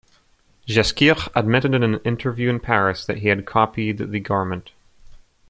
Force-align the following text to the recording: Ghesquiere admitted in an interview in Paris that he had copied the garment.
Ghesquiere 0.65 1.27
admitted 1.35 1.75
in 1.75 1.83
an 1.83 1.99
interview 1.99 2.49
in 2.49 2.59
Paris 2.59 3.05
that 3.05 3.19
he 3.19 3.27
had 3.27 3.45
copied 3.45 3.99
the 3.99 4.19
garment. 4.19 4.71